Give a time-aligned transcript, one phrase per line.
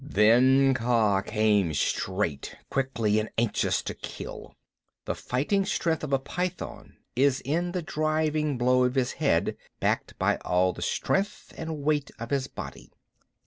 [0.03, 4.55] Then Kaa came straight, quickly, and anxious to kill.
[5.05, 10.17] The fighting strength of a python is in the driving blow of his head backed
[10.17, 12.91] by all the strength and weight of his body.